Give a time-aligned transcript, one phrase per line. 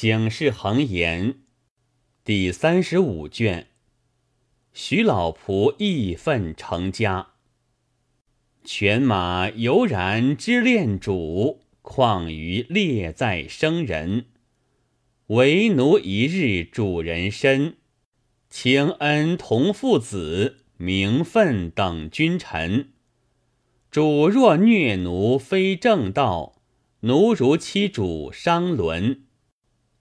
[0.00, 1.40] 醒世恒言
[2.22, 3.66] 第三十五卷。
[4.72, 7.30] 徐老仆义愤成家，
[8.62, 14.26] 犬马犹然知恋主，况于列在生人。
[15.26, 17.78] 为奴一日主人身，
[18.48, 22.92] 情恩同父子，名分等君臣。
[23.90, 26.60] 主若虐奴，非正道；
[27.00, 29.24] 奴如欺主，伤伦。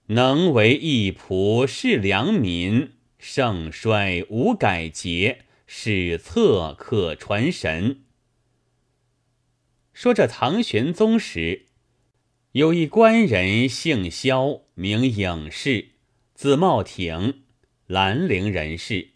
[0.08, 8.04] 能为一仆是良民，盛衰无改节，史册可传神。
[9.92, 11.66] 说这唐玄宗时，
[12.54, 15.90] 有一官人，姓萧，名颖士，
[16.34, 17.42] 字茂挺，
[17.88, 19.10] 兰陵人士。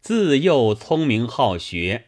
[0.00, 2.06] 自幼聪明好学，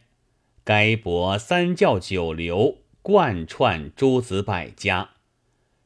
[0.63, 5.11] 该博三教九流，贯穿诸子百家。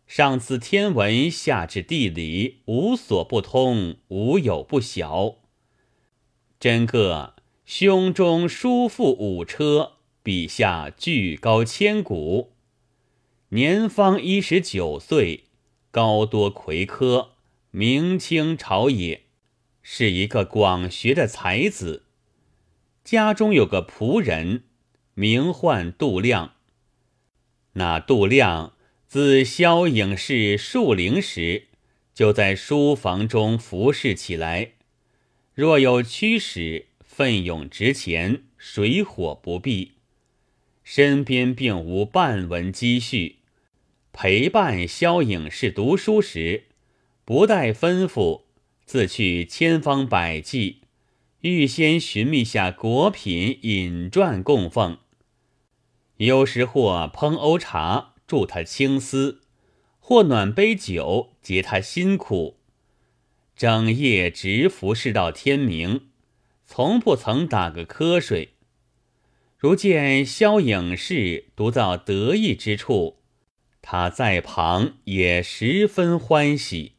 [0.08, 5.38] 上自天文，下至地理，无所不通，无有不晓。
[6.60, 7.34] 真个
[7.66, 12.54] 胸中书腹五车，笔下巨高千古。
[13.50, 15.46] 年方一十九岁，
[15.90, 17.32] 高多魁科，
[17.72, 19.24] 明清朝野，
[19.82, 22.04] 是一个广学的才子。
[23.04, 24.64] 家中有个仆人，
[25.16, 26.54] 名唤杜亮。
[27.74, 28.75] 那杜亮。
[29.16, 31.68] 自萧颖士树龄时，
[32.14, 34.72] 就在书房中服侍起来。
[35.54, 39.94] 若有驱使，奋勇直前，水火不避。
[40.84, 43.38] 身边并无半文积蓄，
[44.12, 46.66] 陪伴萧颖士读书时，
[47.24, 48.42] 不待吩咐，
[48.84, 50.82] 自去千方百计，
[51.40, 54.98] 预先寻觅下果品饮馔供奉。
[56.18, 58.15] 有时或烹欧茶。
[58.28, 59.42] 助他青丝，
[60.00, 62.58] 或暖杯酒解他辛苦，
[63.56, 66.08] 整夜直服侍到天明，
[66.66, 68.54] 从不曾打个瞌睡。
[69.58, 73.18] 如见萧影士独到得意之处，
[73.82, 76.94] 他在旁也十分欢喜。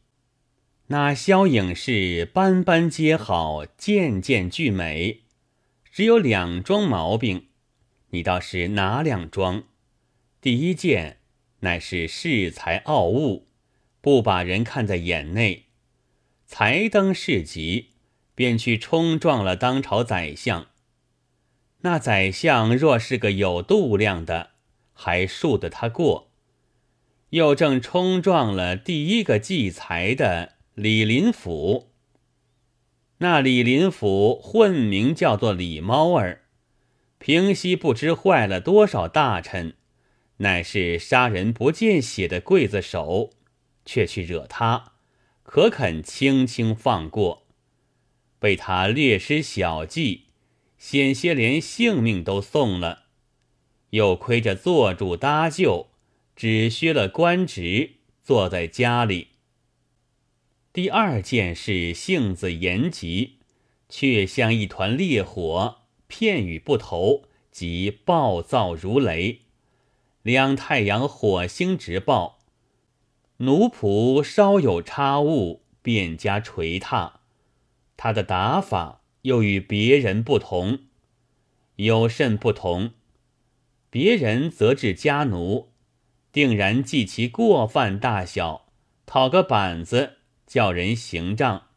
[0.88, 5.22] 那萧影士般般皆好，件件俱美，
[5.90, 7.48] 只有两桩毛病。
[8.10, 9.64] 你倒是哪两桩？
[10.46, 11.16] 第一件。
[11.62, 13.48] 乃是恃才傲物，
[14.00, 15.64] 不把人看在眼内。
[16.46, 17.88] 才登仕级，
[18.36, 20.68] 便去冲撞了当朝宰相。
[21.80, 24.50] 那宰相若是个有度量的，
[24.92, 26.30] 还恕得他过。
[27.30, 31.90] 又正冲撞了第一个忌才的李林甫。
[33.18, 36.42] 那李林甫混名叫做李猫儿，
[37.18, 39.74] 平西不知坏了多少大臣。
[40.38, 43.30] 乃是杀人不见血的刽子手，
[43.84, 44.92] 却去惹他，
[45.42, 47.46] 可肯轻轻放过？
[48.38, 50.24] 被他略施小计，
[50.76, 53.04] 险些连性命都送了。
[53.90, 55.86] 又亏着做主搭救，
[56.34, 57.92] 只削了官职，
[58.22, 59.28] 坐在家里。
[60.74, 63.38] 第二件事性子严急，
[63.88, 69.45] 却像一团烈火，片语不投，即暴躁如雷。
[70.26, 72.40] 两太阳火星直报，
[73.36, 77.20] 奴仆稍有差误，便加捶踏。
[77.96, 80.80] 他的打法又与别人不同，
[81.76, 82.90] 有甚不同？
[83.88, 85.68] 别人则治家奴，
[86.32, 88.66] 定然记其过犯大小，
[89.06, 91.68] 讨个板子叫人行账，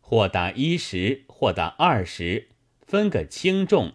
[0.00, 2.48] 或打一十，或打二十，
[2.80, 3.92] 分个轻重。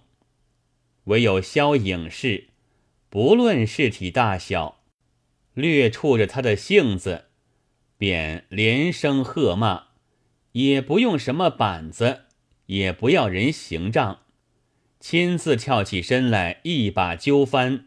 [1.06, 2.53] 唯有萧颖士。
[3.14, 4.82] 不论事体大小，
[5.54, 7.26] 略触着他的性子，
[7.96, 9.90] 便连声喝骂，
[10.54, 12.22] 也不用什么板子，
[12.66, 14.22] 也不要人行杖，
[15.00, 17.86] 亲自跳起身来，一把揪翻，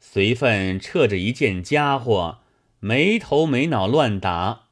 [0.00, 2.38] 随份撤着一件家伙，
[2.80, 4.68] 没头没脑乱打。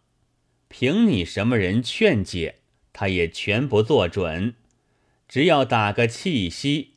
[0.68, 2.60] 凭你什么人劝解，
[2.95, 4.54] 他也全不做准，
[5.28, 6.95] 只要打个气息，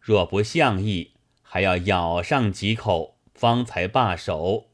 [0.00, 1.12] 若不像意。
[1.56, 4.66] 还要咬上几口，方才罢手。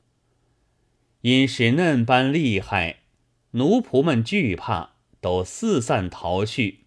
[1.21, 3.03] 因是嫩般厉害，
[3.53, 6.81] 奴仆们惧怕，都四散逃去。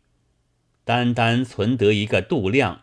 [0.83, 2.81] 单单存得一个度量。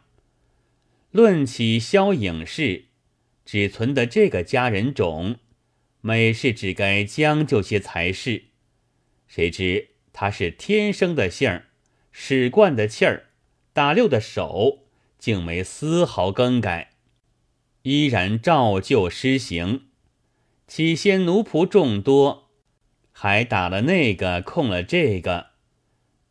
[1.11, 2.87] 论起萧颖士，
[3.45, 5.37] 只存得这个家人种，
[6.01, 8.45] 每事只该将就些才是。
[9.27, 11.67] 谁知他是天生的性儿，
[12.11, 13.27] 使惯的气儿，
[13.75, 14.85] 打六的手，
[15.19, 16.92] 竟没丝毫更改。
[17.83, 19.87] 依然照旧施行。
[20.67, 22.51] 起先奴仆众多，
[23.13, 25.49] 还打了那个，控了这个，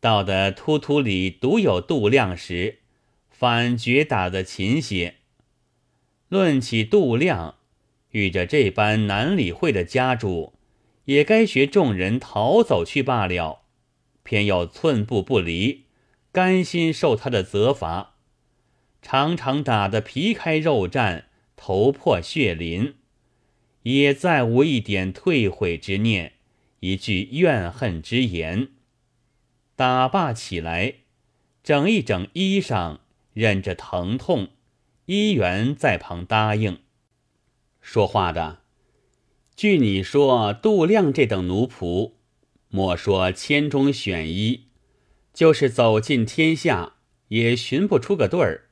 [0.00, 2.78] 到的突突里独有度量时，
[3.30, 5.16] 反觉打得勤些。
[6.28, 7.56] 论起度量，
[8.10, 10.54] 遇着这般难理会的家主，
[11.04, 13.60] 也该学众人逃走去罢了。
[14.24, 15.84] 偏又寸步不离，
[16.32, 18.14] 甘心受他的责罚，
[19.02, 21.24] 常常打得皮开肉绽，
[21.64, 22.96] 头破血淋，
[23.84, 26.32] 也再无一点退悔之念。
[26.80, 28.70] 一句怨恨之言，
[29.76, 30.94] 打罢起来，
[31.62, 32.98] 整一整衣裳，
[33.32, 34.48] 忍着疼痛，
[35.04, 36.80] 医员在旁答应。
[37.80, 38.62] 说话的，
[39.54, 42.14] 据你说，杜亮这等奴仆，
[42.70, 44.64] 莫说千中选一，
[45.32, 46.94] 就是走尽天下，
[47.28, 48.70] 也寻不出个对儿。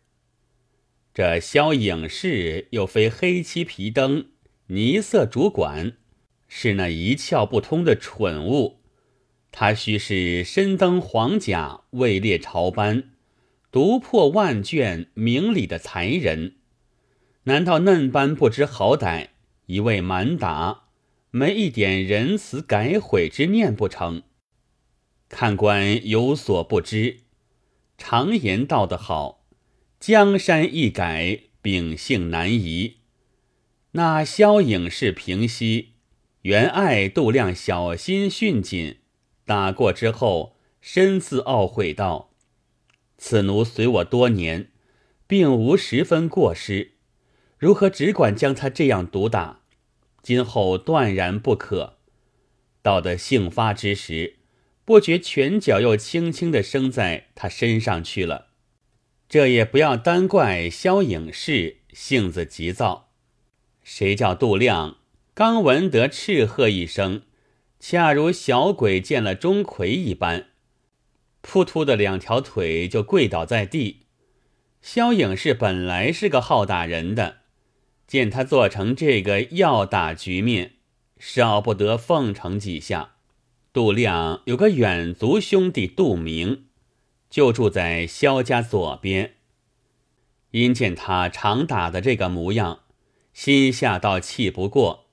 [1.12, 4.26] 这萧影视又非黑漆皮灯，
[4.68, 5.96] 泥色主管。
[6.52, 8.80] 是那一窍不通的蠢物，
[9.52, 13.10] 他须是身登黄甲、位列朝班、
[13.70, 16.56] 读破万卷明理的才人。
[17.44, 19.28] 难道嫩般不知好歹，
[19.66, 20.88] 一味蛮打，
[21.30, 24.22] 没一点仁慈改悔之念不成？
[25.28, 27.20] 看官有所不知，
[27.96, 29.39] 常言道得好
[30.00, 32.96] ：“江山易改，秉性难移。”
[33.92, 35.90] 那萧影是平息。
[36.42, 38.96] 原爱度量小心训谨，
[39.44, 42.30] 打过之后，深自懊悔道
[43.18, 44.70] ：“此奴随我多年，
[45.26, 46.92] 并无十分过失，
[47.58, 49.60] 如何只管将他这样毒打？
[50.22, 51.98] 今后断然不可。”
[52.80, 54.36] 到得兴发之时，
[54.86, 58.49] 不觉拳脚又轻轻的生在他身上去了。
[59.30, 63.10] 这也不要单怪萧影视性子急躁，
[63.84, 64.96] 谁叫杜亮？
[65.34, 67.22] 刚闻得斥喝一声，
[67.78, 70.48] 恰如小鬼见了钟馗一般，
[71.42, 74.06] 扑突的两条腿就跪倒在地。
[74.82, 77.42] 萧影是本来是个好打人的，
[78.08, 80.72] 见他做成这个要打局面，
[81.20, 83.12] 少不得奉承几下。
[83.72, 86.64] 杜亮有个远族兄弟杜明，
[87.30, 89.34] 就住在萧家左边，
[90.50, 92.80] 因见他常打的这个模样，
[93.32, 95.06] 心下倒气不过。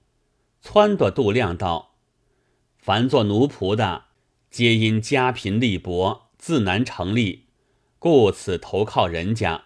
[0.64, 1.94] 撺掇杜亮道
[2.78, 4.06] ：“凡做奴仆的，
[4.50, 7.46] 皆因家贫力薄，自难成立，
[8.00, 9.66] 故此投靠人家。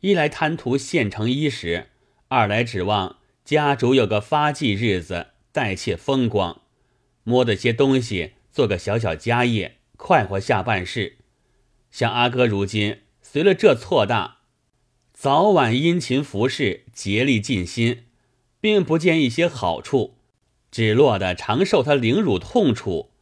[0.00, 1.90] 一来贪图现成衣食，
[2.28, 6.62] 二来指望家主有个发迹日子，待妾风光，
[7.22, 11.18] 摸得些东西，做个小小家业，快活下半世。
[11.96, 14.40] 像阿哥如今随了这错大，
[15.14, 18.04] 早晚殷勤服侍，竭力尽心，
[18.60, 20.18] 并不见一些好处。”
[20.70, 23.12] 只落得常受他凌辱痛楚，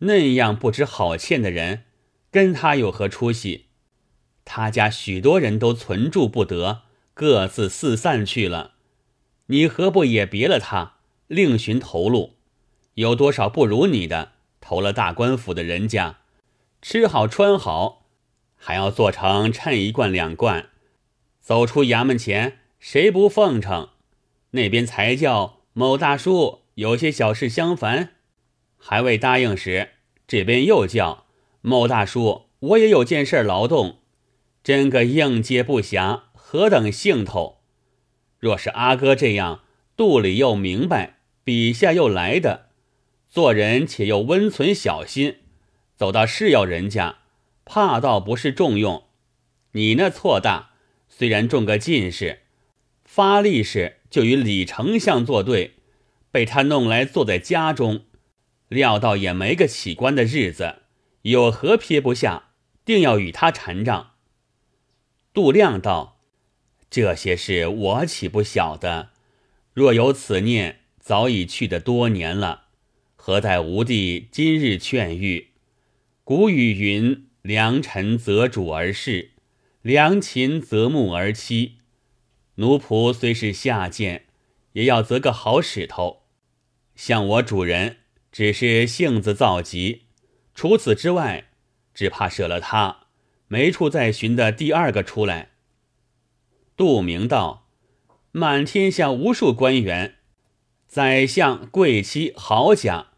[0.00, 1.84] 那样不知好欠的人，
[2.30, 3.68] 跟他有何出息？
[4.44, 6.82] 他家许多人都存住不得，
[7.14, 8.74] 各自四散去了。
[9.46, 10.96] 你何不也别了他，
[11.28, 12.34] 另寻头路？
[12.96, 16.18] 有多少不如你的，投了大官府的人家，
[16.88, 18.06] 吃好穿好，
[18.54, 20.68] 还要做成趁一贯两贯，
[21.40, 23.88] 走出衙门前，谁不奉承？
[24.52, 26.60] 那边才叫某大叔。
[26.74, 28.10] 有些小事相烦，
[28.78, 29.94] 还未答应时，
[30.28, 31.26] 这边又叫
[31.60, 33.98] 某大叔，我也有件事劳动，
[34.62, 37.62] 真个应接不暇，何等兴头！
[38.38, 39.62] 若是阿哥这样，
[39.96, 42.68] 肚里又明白，笔下又来的，
[43.28, 45.38] 做人且又温存小心，
[45.96, 47.16] 走到是要人家，
[47.64, 49.04] 怕倒不是重用。
[49.72, 50.70] 你那错大，
[51.08, 52.40] 虽然中个进士，
[53.04, 55.72] 发力士就与李丞相作对。
[56.30, 58.04] 被他弄来坐在家中，
[58.68, 60.82] 料到也没个起官的日子，
[61.22, 62.50] 有何撇不下？
[62.84, 64.12] 定要与他缠账。
[65.32, 66.20] 杜亮道
[66.90, 69.10] ：“这些事我岂不晓得？
[69.72, 72.66] 若有此念，早已去得多年了。
[73.16, 75.46] 何待吾弟今日劝谕？
[76.26, 79.30] 古语云：‘良臣择主而事，
[79.80, 81.74] 良禽择木而栖。’
[82.58, 84.26] 奴仆虽是下贱，
[84.72, 86.24] 也要择个好使头。”
[86.96, 87.98] 像我主人
[88.32, 90.06] 只是性子躁急，
[90.52, 91.44] 除此之外，
[91.94, 93.06] 只怕舍了他，
[93.46, 95.50] 没处再寻的第二个出来。
[96.76, 97.68] 杜明道
[98.32, 100.16] ：“满天下无数官员，
[100.88, 103.12] 宰相、贵戚、豪家，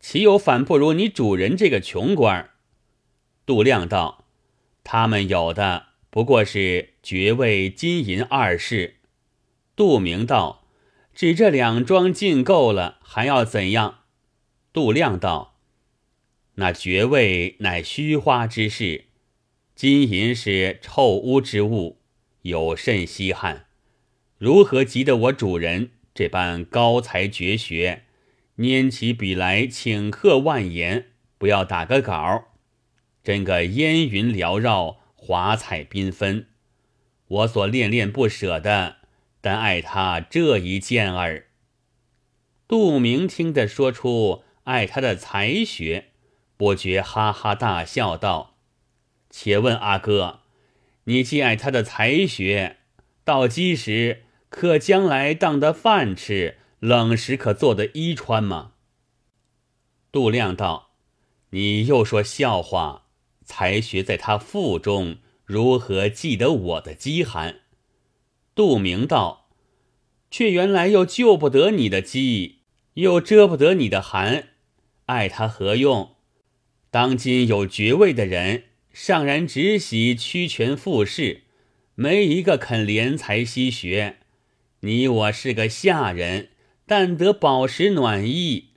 [0.00, 2.50] 岂有反不如你主人这个穷官？”
[3.46, 4.24] 杜亮道
[4.82, 8.96] ：“他们有的不过是爵位、金银二事。”
[9.76, 10.58] 杜明道。
[11.12, 14.04] 只这两桩尽够了，还要怎样？
[14.72, 15.58] 杜亮道
[16.54, 19.06] ：“那爵位乃虚花之事，
[19.74, 21.98] 金银是臭污之物，
[22.42, 23.66] 有甚稀罕？
[24.38, 28.04] 如何急得我主人这般高才绝学，
[28.60, 31.06] 拈起笔来顷刻万言，
[31.38, 32.48] 不要打个稿？
[33.24, 36.46] 真个烟云缭绕，华彩缤纷。
[37.26, 38.96] 我所恋恋不舍的，
[39.40, 41.46] 但爱他这一件儿。”
[42.68, 44.44] 杜明听得说出。
[44.64, 46.10] 爱他的才学，
[46.56, 48.56] 不觉哈哈大笑道
[49.30, 50.40] ：“且问阿哥，
[51.04, 52.76] 你既爱他的才学，
[53.24, 58.72] 到饥时可将来当得饭吃，冷时可做得衣穿吗？”
[60.10, 60.90] 杜亮道
[61.50, 63.06] ：“你又说笑话，
[63.44, 67.60] 才学在他腹中，如何记得我的饥寒？”
[68.56, 69.48] 杜明道
[70.30, 72.60] ：“却原来又救不得你的饥，
[72.94, 74.48] 又遮不得你的寒。”
[75.06, 76.16] 爱他何用？
[76.90, 81.42] 当今有爵位的人，尚然只喜屈权附势，
[81.94, 84.18] 没一个肯怜才惜学。
[84.80, 86.50] 你我是个下人，
[86.90, 88.70] 但得饱食暖衣，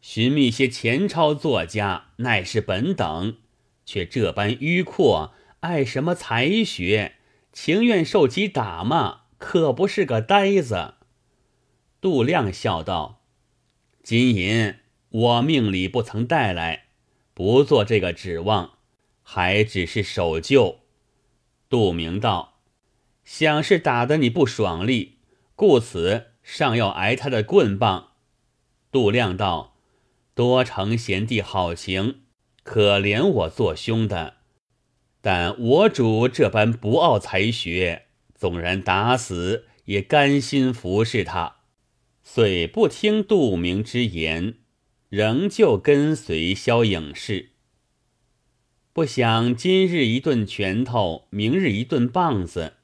[0.00, 3.36] 寻觅些前朝作家，乃是本等，
[3.86, 7.12] 却这般迂阔，爱什么才学？
[7.52, 10.94] 情愿受其打骂，可不是个呆子。
[12.00, 13.22] 杜亮笑道
[14.02, 14.74] ：“金银。”
[15.10, 16.86] 我命里不曾带来，
[17.32, 18.72] 不做这个指望，
[19.22, 20.80] 还只是守旧。
[21.68, 22.58] 杜明道
[23.22, 25.18] ：“想是打得你不爽利，
[25.54, 28.10] 故此尚要挨他的棍棒。”
[28.90, 29.76] 杜亮道
[30.34, 32.22] ：“多承贤弟好情，
[32.62, 34.34] 可怜我做兄的。
[35.20, 41.56] 但我主这般不傲才学，纵然打死也甘心服侍他，
[42.22, 44.54] 遂不听杜明之言。”
[45.12, 47.50] 仍旧跟随萧影视，
[48.94, 52.76] 不想今日一顿拳头，明日一顿棒子，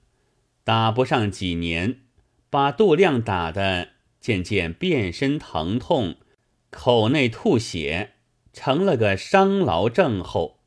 [0.63, 2.03] 打不上几年，
[2.51, 3.91] 把杜亮打得
[4.21, 6.17] 渐渐遍身疼痛，
[6.71, 8.15] 口内吐血，
[8.53, 10.61] 成了个伤劳症候。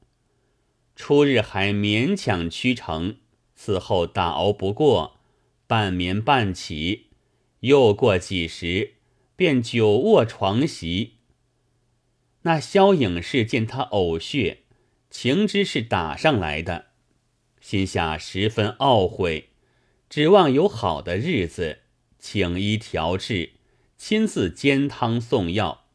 [0.96, 3.18] 初日还勉强驱成，
[3.56, 5.20] 此后打熬不过，
[5.66, 7.08] 半眠半起，
[7.62, 8.96] 又过几时，
[9.36, 11.18] 便久卧床席。
[12.44, 14.64] 那萧影士见他呕血，
[15.10, 16.88] 情知是打上来的，
[17.60, 19.51] 心下十分懊悔，
[20.12, 21.84] 指望有好的日子，
[22.20, 23.52] 请医调治，
[23.98, 25.86] 亲自煎汤送药，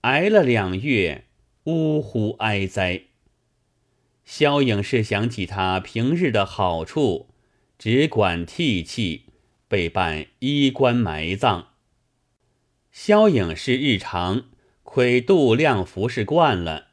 [0.00, 1.26] 挨了两月，
[1.64, 3.02] 呜呼哀哉。
[4.24, 7.28] 萧影士想起他平日的好处，
[7.78, 9.26] 只管涕泣，
[9.68, 11.72] 被办衣冠埋葬。
[12.90, 14.46] 萧影士日常。
[14.82, 16.86] 亏杜量服侍惯了，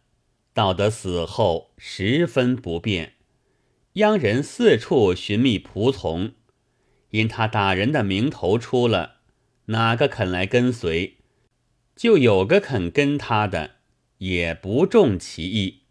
[0.54, 3.15] 到得死后十分不便，
[3.96, 6.34] 央人四处寻觅仆从，
[7.12, 9.22] 因他打人的名头出了，
[9.68, 11.20] 哪个肯来跟随？
[11.96, 13.76] 就有个肯跟他的，
[14.18, 15.84] 也不重其意。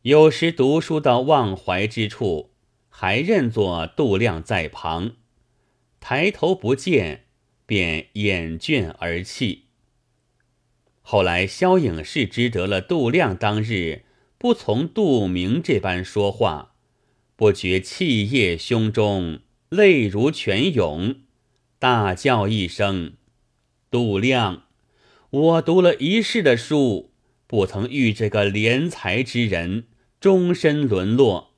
[0.00, 2.54] 有时读书到忘怀之处，
[2.88, 5.16] 还认作杜亮在旁，
[6.00, 7.26] 抬头不见，
[7.66, 9.66] 便掩卷而泣。
[11.02, 14.06] 后来，萧影视知得了杜亮当日
[14.38, 16.76] 不从杜明这般说话，
[17.38, 21.20] 不觉气液胸中，泪如泉涌，
[21.78, 23.12] 大叫一声
[23.92, 24.64] ：“杜亮，
[25.30, 27.12] 我读了一世的书，
[27.46, 29.84] 不曾遇这个怜才之人，
[30.18, 31.52] 终身沦落。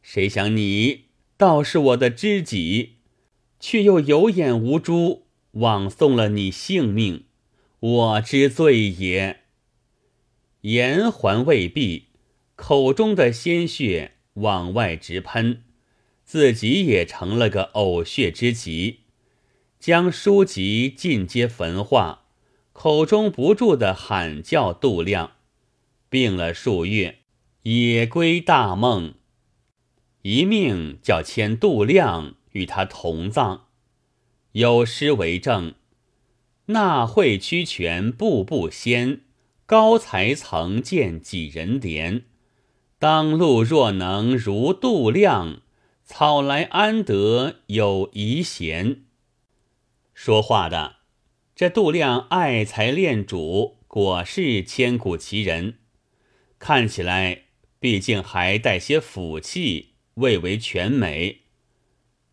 [0.00, 2.98] 谁想你倒是我的知己，
[3.58, 7.24] 却又有眼无珠，枉送了你性命。”
[7.80, 9.40] 我之罪也。
[10.60, 12.10] 言还未毕，
[12.54, 15.62] 口中的鲜血往外直喷，
[16.24, 19.00] 自己也成了个呕血之疾，
[19.78, 22.24] 将书籍尽皆焚化，
[22.72, 25.32] 口中不住的喊叫杜亮，
[26.08, 27.20] 病了数月，
[27.62, 29.14] 也归大梦，
[30.22, 33.66] 一命叫迁杜亮与他同葬，
[34.52, 35.74] 有诗为证。
[36.66, 39.22] 纳会屈权步步先，
[39.66, 42.22] 高才曾见几人怜？
[43.00, 45.62] 当路若能如度量，
[46.04, 49.04] 草来安得有遗贤？
[50.12, 50.96] 说话的
[51.56, 55.78] 这度量爱才恋主，果是千古奇人。
[56.58, 57.44] 看起来，
[57.78, 61.44] 毕竟还带些腐气，未为全美。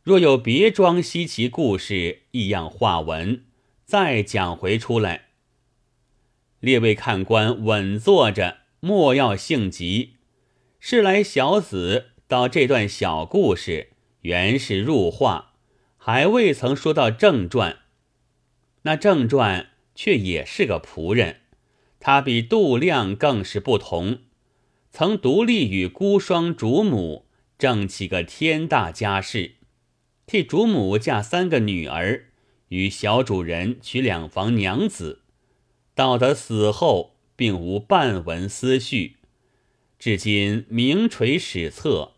[0.03, 3.45] 若有别装稀奇故事，异样话文。
[3.85, 5.27] 再讲回出来，
[6.59, 10.16] 列位看官，稳坐着，莫要性急。
[10.79, 13.89] 是来小子到这段小故事
[14.21, 15.53] 原是入画，
[15.97, 17.79] 还未曾说到正传。
[18.83, 21.41] 那正传却也是个仆人，
[21.99, 24.19] 他比杜亮更是不同，
[24.91, 27.25] 曾独立与孤孀主母
[27.57, 29.55] 挣起个天大家事，
[30.25, 32.27] 替主母嫁三个女儿，
[32.69, 35.23] 与小主人娶两房娘子，
[35.93, 39.16] 到得死后并无半文思绪。
[39.99, 42.11] 至今名垂史册，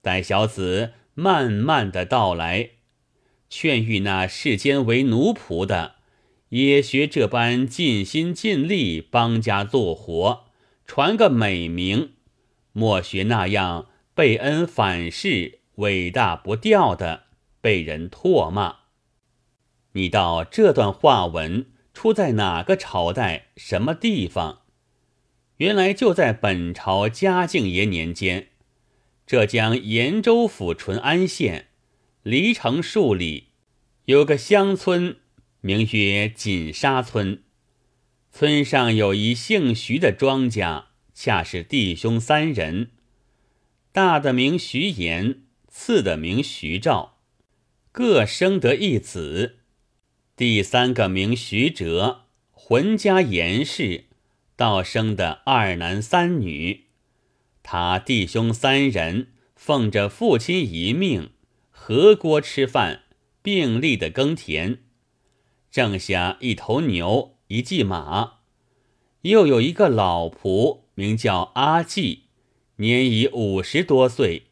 [0.00, 2.70] 待小子慢慢的道来，
[3.50, 5.96] 劝喻那世间为奴仆的，
[6.48, 10.44] 也学这般尽心尽力帮家做活，
[10.86, 12.12] 传个美名；
[12.72, 17.24] 莫学那样背恩反噬、伟大不掉的，
[17.60, 18.76] 被人唾骂。
[19.92, 24.61] 你道这段话文出在哪个朝代、什么地方？
[25.58, 28.48] 原来就在本朝嘉靖爷年间，
[29.26, 31.68] 浙江延州府淳安县
[32.22, 33.48] 离城数里，
[34.06, 35.16] 有个乡村，
[35.60, 37.42] 名曰锦沙村。
[38.32, 42.90] 村上有一姓徐的庄稼，恰是弟兄三人，
[43.92, 47.18] 大的名徐延，次的名徐兆，
[47.92, 49.58] 各生得一子，
[50.34, 54.06] 第三个名徐哲，浑家严氏。
[54.54, 56.84] 道生的二男三女，
[57.62, 61.30] 他弟兄三人奉着父亲遗命，
[61.70, 63.02] 合锅吃饭，
[63.42, 64.78] 并立的耕田，
[65.70, 68.40] 挣下一头牛，一骑马，
[69.22, 72.24] 又有一个老仆，名叫阿季，
[72.76, 74.48] 年已五十多岁，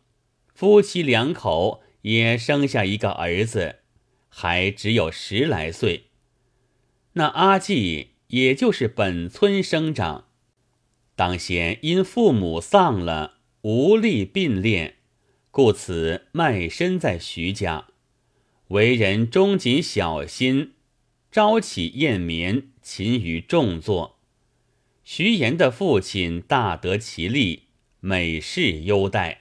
[0.54, 3.80] 夫妻两口也生下一个儿子，
[4.28, 6.06] 还只有十来岁。
[7.12, 8.09] 那阿季。
[8.30, 10.26] 也就是本村生长，
[11.16, 14.96] 当先因父母丧了，无力并练，
[15.50, 17.88] 故此卖身在徐家，
[18.68, 20.74] 为人忠谨小心，
[21.32, 24.20] 朝起晏眠，勤于重作。
[25.02, 27.64] 徐岩的父亲大得其利，
[27.98, 29.39] 每事优待。